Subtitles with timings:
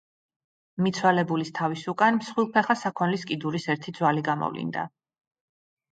[0.85, 4.91] მიცვალებულის თავის უკან მსხვილფეხა საქონლის კიდურის ერთი ძვალი გამოვლინდა.